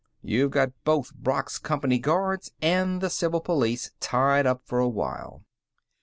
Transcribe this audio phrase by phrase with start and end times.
[0.23, 5.43] "You've got both Brock's Company guards and the civil police tied up for a while."